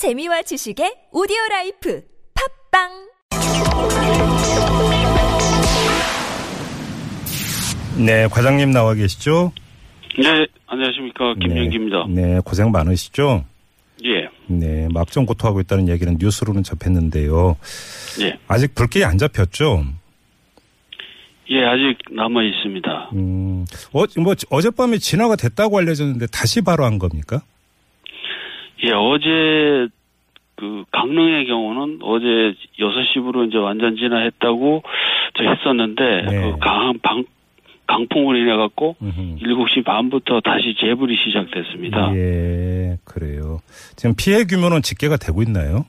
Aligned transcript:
재미와 0.00 0.40
지식의 0.40 1.08
오디오 1.12 1.36
라이프 1.50 2.02
팟빵 2.70 2.88
네, 8.06 8.26
과장님 8.28 8.70
나와 8.70 8.94
계시죠? 8.94 9.52
네, 10.16 10.46
안녕하십니까. 10.68 11.34
김영기입니다. 11.34 12.06
네, 12.08 12.22
네, 12.22 12.40
고생 12.42 12.70
많으시죠? 12.70 13.44
예, 14.06 14.30
네, 14.46 14.88
악전고투하고 14.90 15.60
있다는 15.60 15.88
얘기는 15.90 16.16
뉴스로는 16.18 16.62
접했는데요. 16.62 17.58
예. 18.22 18.38
아직 18.48 18.74
불길이 18.74 19.04
안 19.04 19.18
잡혔죠? 19.18 19.84
예, 21.50 21.62
아직 21.66 21.98
남아 22.10 22.42
있습니다. 22.42 23.10
음, 23.12 23.66
어, 23.92 24.04
뭐, 24.16 24.34
어젯밤에 24.48 24.96
진화가 24.96 25.36
됐다고 25.36 25.76
알려졌는데 25.76 26.28
다시 26.28 26.62
발화한 26.62 26.98
겁니까? 26.98 27.42
예, 28.84 28.92
어제 28.92 29.88
그 30.56 30.84
강릉의 30.92 31.46
경우는 31.46 32.00
어제 32.02 32.54
6시부로 32.78 33.48
이제 33.48 33.56
완전 33.56 33.96
진화했다고 33.96 34.82
저 35.34 35.42
했었는데 35.42 36.22
네. 36.28 36.42
그 36.42 36.58
강한 36.58 36.98
방, 37.02 37.24
강풍으로 37.86 38.36
인해 38.38 38.54
갖고 38.56 38.96
음흠. 39.02 39.36
7시 39.42 39.84
반부터 39.84 40.40
다시 40.40 40.76
재불이 40.78 41.16
시작됐습니다. 41.16 42.14
예, 42.14 42.98
그래요. 43.04 43.60
지금 43.96 44.14
피해 44.16 44.44
규모는 44.44 44.82
집계가 44.82 45.16
되고 45.16 45.42
있나요? 45.42 45.86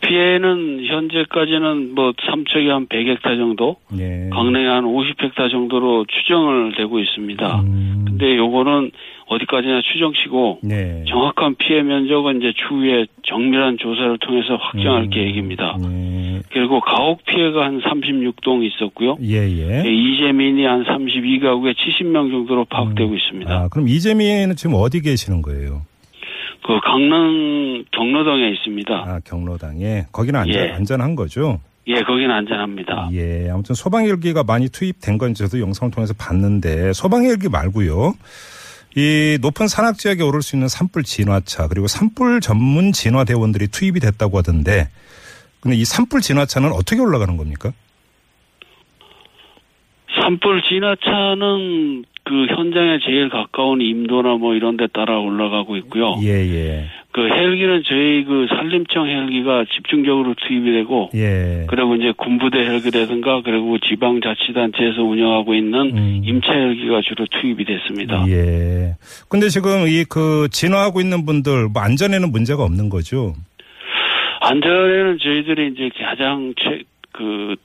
피해는 0.00 0.86
현재까지는 0.86 1.94
뭐 1.94 2.12
삼척이 2.24 2.68
한 2.68 2.86
100헥타 2.86 3.36
정도, 3.38 3.76
예. 3.98 4.28
강릉이 4.32 4.64
한 4.64 4.84
50헥타 4.84 5.50
정도로 5.50 6.06
추정을 6.06 6.74
되고 6.76 7.00
있습니다. 7.00 7.60
음, 7.60 8.04
근데 8.06 8.36
요거는 8.36 8.92
어디까지나 9.26 9.82
추정치고 9.82 10.60
네. 10.62 11.04
정확한 11.08 11.56
피해 11.56 11.82
면적은 11.82 12.38
이제 12.38 12.52
추후에 12.56 13.06
정밀한 13.26 13.76
조사를 13.78 14.18
통해서 14.18 14.54
확정할 14.56 15.04
음, 15.04 15.10
계획입니다. 15.10 15.76
예, 15.82 16.42
그리고 16.52 16.80
가옥 16.80 17.24
피해가 17.24 17.64
한 17.64 17.80
36동 17.80 18.64
있었고요. 18.64 19.18
예, 19.22 19.38
예. 19.38 19.82
이재민이 19.84 20.64
한 20.64 20.84
32가구에 20.84 21.74
70명 21.74 22.30
정도로 22.30 22.66
파악되고 22.66 23.14
있습니다. 23.16 23.52
아, 23.52 23.68
그럼 23.68 23.88
이재민은 23.88 24.54
지금 24.54 24.76
어디 24.76 25.00
계시는 25.00 25.42
거예요? 25.42 25.82
그 26.64 26.78
강릉 26.84 27.84
경로동에 27.92 28.50
있습니다. 28.50 28.94
아, 28.94 29.20
경로당에. 29.24 30.06
거기는 30.12 30.38
안전, 30.38 30.54
예. 30.62 30.70
안전한 30.70 31.16
거죠? 31.16 31.58
예, 31.88 32.02
거기는 32.02 32.30
안전합니다. 32.30 33.10
예, 33.12 33.48
아무튼 33.50 33.74
소방헬기가 33.74 34.42
많이 34.44 34.68
투입된 34.68 35.18
건 35.18 35.34
저도 35.34 35.60
영상을 35.60 35.92
통해서 35.92 36.14
봤는데 36.18 36.92
소방헬기 36.92 37.48
말고요. 37.48 38.14
이 38.96 39.38
높은 39.42 39.68
산악 39.68 39.98
지역에 39.98 40.22
오를 40.22 40.40
수 40.40 40.56
있는 40.56 40.68
산불 40.68 41.02
진화차 41.02 41.68
그리고 41.68 41.86
산불 41.86 42.40
전문 42.40 42.92
진화 42.92 43.24
대원들이 43.24 43.68
투입이 43.68 44.00
됐다고 44.00 44.38
하던데 44.38 44.88
근데 45.60 45.76
이 45.76 45.84
산불 45.84 46.22
진화차는 46.22 46.72
어떻게 46.72 47.00
올라가는 47.00 47.36
겁니까? 47.36 47.72
산불 50.18 50.62
진화차는 50.62 52.04
그 52.24 52.46
현장에 52.46 52.98
제일 53.04 53.28
가까운 53.28 53.80
임도나 53.80 54.36
뭐 54.36 54.54
이런 54.54 54.76
데 54.76 54.86
따라 54.88 55.18
올라가고 55.18 55.76
있고요. 55.76 56.14
예, 56.22 56.28
예. 56.28 56.88
그 57.16 57.26
헬기는 57.30 57.82
저희 57.86 58.24
그 58.24 58.46
산림청 58.50 59.06
헬기가 59.06 59.64
집중적으로 59.72 60.34
투입이 60.34 60.70
되고 60.70 61.08
예. 61.14 61.64
그리고 61.66 61.94
이제 61.94 62.12
군부대 62.14 62.58
헬기라든가 62.58 63.40
그리고 63.42 63.78
지방자치단체에서 63.78 65.02
운영하고 65.02 65.54
있는 65.54 65.96
음. 65.96 66.20
임차 66.22 66.52
헬기가 66.52 67.00
주로 67.00 67.24
투입이 67.30 67.64
됐습니다. 67.64 68.26
예. 68.28 68.96
근데 69.30 69.48
지금 69.48 69.86
이 69.88 70.04
그 70.08 70.48
진화하고 70.50 71.00
있는 71.00 71.24
분들 71.26 71.68
뭐 71.72 71.82
안전에는 71.82 72.30
문제가 72.30 72.64
없는 72.64 72.88
거죠? 72.88 73.34
안전에는 74.40 75.18
저희들이 75.18 75.72
이제 75.72 75.90
가장 76.04 76.54
최, 76.58 76.82
그 77.12 77.56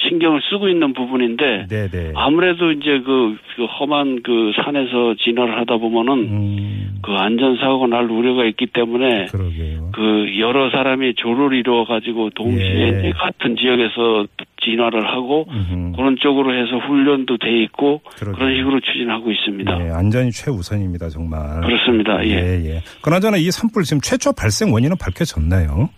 신경을 0.00 0.40
쓰고 0.50 0.68
있는 0.68 0.92
부분인데 0.92 1.66
네, 1.68 1.88
네. 1.88 2.12
아무래도 2.16 2.72
이제 2.72 3.00
그, 3.04 3.36
그 3.56 3.64
험한 3.64 4.22
그 4.22 4.52
산에서 4.56 5.14
진화를 5.18 5.56
하다 5.60 5.76
보면은 5.76 6.12
음. 6.24 6.73
그 7.04 7.12
안전사고가 7.12 7.86
날 7.86 8.10
우려가 8.10 8.44
있기 8.46 8.66
때문에 8.66 9.26
그러게요. 9.26 9.90
그 9.92 10.38
여러 10.38 10.70
사람이 10.70 11.14
조를 11.16 11.56
이루어 11.56 11.84
가지고 11.84 12.30
동시에 12.30 13.04
예. 13.04 13.12
같은 13.12 13.56
지역에서 13.56 14.26
진화를 14.62 15.06
하고 15.06 15.46
음흠. 15.50 15.96
그런 15.96 16.16
쪽으로 16.18 16.54
해서 16.54 16.78
훈련도 16.78 17.36
돼 17.38 17.62
있고 17.64 18.00
그러게요. 18.16 18.34
그런 18.34 18.56
식으로 18.56 18.80
추진하고 18.80 19.30
있습니다. 19.30 19.86
예, 19.86 19.90
안전이 19.90 20.30
최우선입니다, 20.30 21.10
정말. 21.10 21.60
그렇습니다. 21.60 22.24
예. 22.24 22.30
예, 22.30 22.74
예. 22.76 22.82
그나저나 23.02 23.36
이 23.36 23.50
산불 23.50 23.82
지금 23.84 24.00
최초 24.00 24.32
발생 24.32 24.72
원인은 24.72 24.96
밝혀졌나요? 24.98 25.90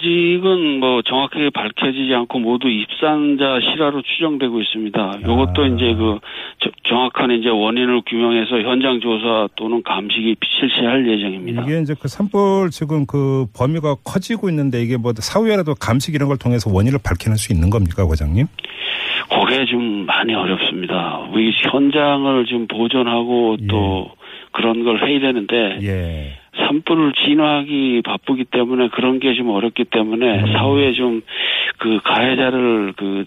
그 0.00 0.06
아직은 0.06 0.80
뭐 0.80 1.02
정확하게 1.02 1.50
밝혀지지 1.50 2.12
않고 2.14 2.38
모두 2.38 2.68
입산자 2.68 3.60
실화로 3.60 4.02
추정되고 4.02 4.60
있습니다. 4.60 5.18
이것도 5.22 5.62
아. 5.62 5.66
이제 5.66 5.94
그 5.94 6.18
저- 6.60 6.70
정확한 6.84 7.30
이제 7.32 7.48
원인을 7.48 8.02
규명해서 8.06 8.60
현장 8.60 9.00
조사 9.00 9.48
또는 9.56 9.82
감식이 9.82 10.36
실시할 10.44 11.06
예정입니다. 11.06 11.62
이게 11.62 11.80
이제 11.80 11.94
그 12.00 12.08
산불 12.08 12.70
지금 12.70 13.06
그 13.06 13.46
범위가 13.56 13.96
커지고 14.04 14.48
있는데 14.48 14.82
이게 14.82 14.96
뭐 14.96 15.12
사후에라도 15.14 15.74
감식 15.74 16.14
이런 16.14 16.28
걸 16.28 16.38
통해서 16.38 16.70
원인을 16.72 16.98
밝혀낼 17.04 17.36
수 17.36 17.52
있는 17.52 17.70
겁니까, 17.70 18.06
과장님? 18.06 18.46
그게 19.28 19.64
좀 19.66 20.06
많이 20.06 20.34
어렵습니다. 20.34 21.20
이 21.36 21.52
현장을 21.70 22.46
좀 22.46 22.66
보존하고 22.66 23.58
또 23.68 24.10
그런 24.52 24.82
걸 24.82 25.06
해야 25.06 25.20
되는데 25.20 25.78
예. 25.82 26.32
산불을 26.70 27.12
진화하기 27.24 28.02
바쁘기 28.04 28.44
때문에 28.44 28.88
그런 28.90 29.18
게 29.18 29.34
좀 29.34 29.50
어렵기 29.50 29.84
때문에 29.84 30.40
음. 30.42 30.52
사후에 30.52 30.92
좀 30.94 31.22
그 31.78 31.98
가해자를 32.04 32.92
그 32.96 33.24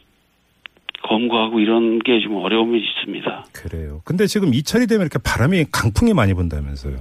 검거하고 1.01 1.59
이런 1.59 1.99
게 1.99 2.19
좀 2.21 2.35
어려움이 2.37 2.79
있습니다. 2.79 3.45
그래요. 3.53 4.01
근데 4.05 4.25
지금 4.27 4.53
이철이 4.53 4.85
되면 4.87 5.01
이렇게 5.01 5.17
바람이 5.23 5.65
강풍이 5.71 6.13
많이 6.13 6.33
분다면서요. 6.33 6.95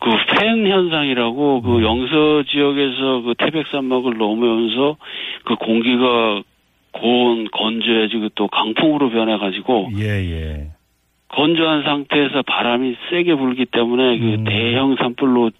그팬 0.00 0.66
현상이라고 0.70 1.62
그 1.62 1.78
음. 1.78 1.82
영서 1.82 2.42
지역에서 2.50 3.22
그 3.22 3.34
태백산맥을 3.38 4.16
넘으면서 4.18 4.96
그 5.44 5.56
공기가 5.56 6.42
고온 6.92 7.48
건조해지고 7.50 8.28
또 8.36 8.46
강풍으로 8.48 9.10
변해가지고 9.10 9.90
예, 9.98 10.04
예. 10.04 10.68
건조한 11.36 11.82
상태에서 11.82 12.42
바람이 12.46 12.96
세게 13.10 13.34
불기 13.34 13.66
때문에 13.66 14.18
그 14.18 14.24
음. 14.24 14.44
대형 14.44 14.96
산불로 14.96 15.50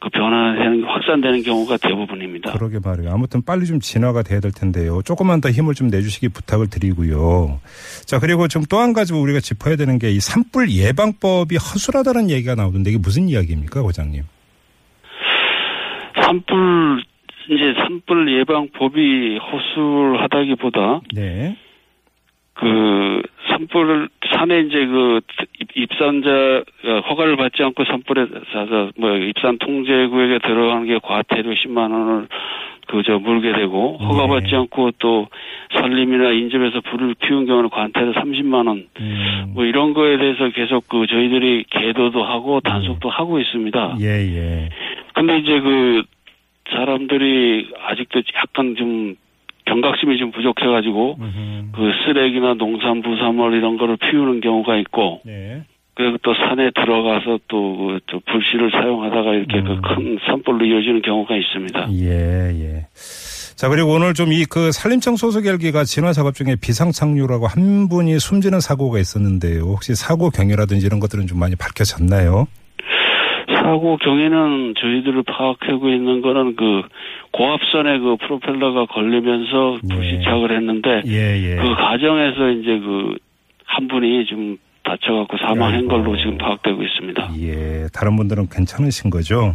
그 0.00 0.08
변화되는 0.08 0.84
확산되는 0.84 1.42
경우가 1.42 1.76
대부분입니다. 1.76 2.52
그러게 2.52 2.78
말이에요. 2.82 3.12
아무튼 3.12 3.42
빨리 3.44 3.66
좀 3.66 3.80
진화가 3.80 4.22
돼야 4.22 4.40
될 4.40 4.52
텐데요. 4.52 5.02
조금만 5.04 5.40
더 5.40 5.50
힘을 5.50 5.74
좀 5.74 5.88
내주시기 5.88 6.30
부탁을 6.30 6.70
드리고요. 6.70 7.60
자, 8.06 8.18
그리고 8.18 8.48
좀또한 8.48 8.92
가지 8.94 9.12
우리가 9.12 9.40
짚어야 9.40 9.76
되는 9.76 9.98
게 9.98 10.14
이 10.14 10.20
산불 10.20 10.70
예방법이 10.70 11.56
허술하다는 11.56 12.30
얘기가 12.30 12.54
나오던데 12.54 12.90
이게 12.90 12.98
무슨 12.98 13.28
이야기입니까, 13.28 13.82
과장님? 13.82 14.22
산불 16.22 17.02
이제 17.50 17.74
산불 17.76 18.32
예방법이 18.40 19.38
허술하다기보다 19.38 21.00
네. 21.14 21.56
그 23.74 23.78
산불을 23.78 24.08
산에 24.36 24.60
이제 24.60 24.86
그 24.86 25.20
입- 25.60 25.76
입산자 25.76 26.30
어, 26.84 27.00
허가를 27.10 27.36
받지 27.36 27.62
않고 27.64 27.84
산불에 27.84 28.26
사서 28.52 28.90
뭐 28.96 29.16
입산 29.16 29.58
통제 29.58 30.06
구역에 30.06 30.38
들어가는 30.38 30.86
게 30.86 30.98
과태료 31.02 31.50
10만 31.54 31.90
원을 31.90 32.28
그저 32.86 33.18
물게 33.18 33.52
되고 33.52 33.96
네. 34.00 34.06
허가받지 34.06 34.54
않고 34.54 34.92
또 34.98 35.26
산림이나 35.74 36.30
인접에서 36.30 36.82
불을 36.82 37.14
피운 37.18 37.46
경우는 37.46 37.70
과태료 37.70 38.12
30만 38.12 38.68
원 38.68 38.86
음. 39.00 39.52
뭐 39.54 39.64
이런 39.64 39.92
거에 39.92 40.18
대해서 40.18 40.48
계속 40.50 40.88
그 40.88 41.06
저희들이 41.08 41.64
계도도 41.70 42.22
하고 42.22 42.60
단속도 42.60 43.08
하고 43.10 43.40
있습니다. 43.40 43.96
예, 44.00 44.06
예. 44.06 44.68
근데 45.14 45.38
이제 45.38 45.58
그 45.60 46.02
사람들이 46.70 47.68
아직도 47.88 48.22
약간 48.36 48.76
좀 48.76 49.16
경각심이 49.66 50.18
좀 50.18 50.30
부족해가지고 50.32 51.18
음흠. 51.20 51.72
그 51.72 51.92
쓰레기나 52.04 52.54
농산 52.54 53.02
부 53.02 53.16
산물 53.16 53.54
이런 53.54 53.76
거를 53.78 53.96
피우는 53.96 54.40
경우가 54.40 54.76
있고 54.78 55.20
네. 55.24 55.62
그리고 55.96 56.18
또 56.22 56.34
산에 56.34 56.70
들어가서 56.74 57.38
또, 57.46 57.76
그, 57.76 58.00
또 58.06 58.20
불씨를 58.26 58.70
사용하다가 58.72 59.32
이렇게 59.34 59.58
음. 59.58 59.80
그큰 59.80 60.18
산불로 60.26 60.64
이어지는 60.66 61.02
경우가 61.02 61.36
있습니다. 61.36 61.88
예, 61.92 62.50
예. 62.50 62.86
자, 63.54 63.68
그리고 63.68 63.92
오늘 63.92 64.12
좀 64.12 64.32
이 64.32 64.44
그 64.50 64.72
산림청 64.72 65.14
소속 65.14 65.46
헬기가 65.46 65.84
진화 65.84 66.12
작업 66.12 66.34
중에 66.34 66.56
비상 66.60 66.90
착륙하고 66.90 67.46
한 67.46 67.88
분이 67.88 68.18
숨지는 68.18 68.58
사고가 68.58 68.98
있었는데요. 68.98 69.62
혹시 69.62 69.94
사고 69.94 70.30
경위라든지 70.30 70.84
이런 70.84 70.98
것들은 70.98 71.28
좀 71.28 71.38
많이 71.38 71.54
밝혀졌나요? 71.54 72.48
사고 73.48 73.96
경위는 73.98 74.74
저희들을 74.78 75.22
파악하고 75.24 75.88
있는 75.88 76.22
거는 76.22 76.56
그 76.56 76.82
고압선에 77.32 77.98
그 77.98 78.16
프로펠러가 78.20 78.86
걸리면서 78.86 79.78
네. 79.82 79.94
불시착을 79.94 80.56
했는데 80.56 81.02
예, 81.06 81.38
예. 81.42 81.56
그 81.56 81.74
과정에서 81.74 82.50
이제 82.50 82.78
그 82.78 83.16
한 83.74 83.88
분이 83.88 84.26
좀 84.26 84.56
다쳐갖고 84.84 85.36
사망한. 85.38 85.88
걸로 85.88 86.16
지금 86.16 86.38
파악되고 86.38 86.82
있습니다. 86.82 87.30
예, 87.40 87.86
다른 87.92 88.16
분들은 88.16 88.48
괜찮으신 88.50 89.10
거죠? 89.10 89.54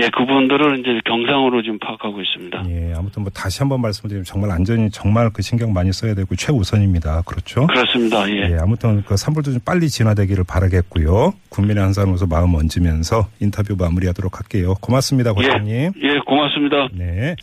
예, 0.00 0.08
그분들은 0.10 0.80
이제 0.80 1.00
경상으로 1.04 1.62
지금 1.62 1.78
파악하고 1.80 2.20
있습니다. 2.20 2.64
예, 2.68 2.94
아무튼 2.96 3.22
뭐 3.22 3.32
다시 3.32 3.58
한번 3.58 3.80
말씀드리면 3.80 4.24
정말 4.24 4.50
안전이 4.52 4.90
정말 4.90 5.30
그 5.32 5.42
신경 5.42 5.72
많이 5.72 5.92
써야 5.92 6.14
되고 6.14 6.34
최우선입니다. 6.36 7.22
그렇죠? 7.22 7.66
그렇습니다. 7.66 8.28
예. 8.30 8.52
예, 8.52 8.58
아무튼 8.60 9.02
그 9.02 9.16
산불도 9.16 9.52
좀 9.52 9.60
빨리 9.64 9.88
진화되기를 9.88 10.44
바라겠고요. 10.44 11.34
국민의 11.48 11.82
한 11.82 11.92
사람으로서 11.92 12.26
마음 12.26 12.54
얹으면서 12.54 13.28
인터뷰 13.40 13.74
마무리하도록 13.76 14.38
할게요. 14.38 14.74
고맙습니다, 14.80 15.32
과장님. 15.32 15.92
예, 16.00 16.18
고맙습니다. 16.26 16.88
네. 16.92 17.34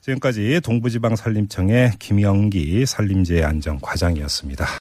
지금까지 0.00 0.60
동부지방산림청의 0.64 1.92
김영기 1.98 2.86
산림재해 2.86 3.42
안전 3.44 3.78
과장이었습니다. 3.80 4.64